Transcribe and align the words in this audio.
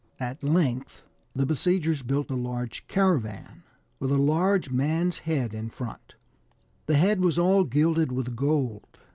At 0.19 0.41
length 0.43 1.03
the 1.35 1.45
besiegers 1.45 2.01
built 2.01 2.31
a 2.31 2.35
large 2.35 2.87
caravan, 2.87 3.61
with 3.99 4.09
a 4.09 4.17
large 4.17 4.71
man's 4.71 5.19
head 5.29 5.53
in 5.53 5.69
front; 5.69 6.15
the 6.87 6.97
head 6.97 7.21
was 7.21 7.37
all 7.37 7.63
gilded 7.65 8.11
with 8.11 8.35
gold. 8.35 8.97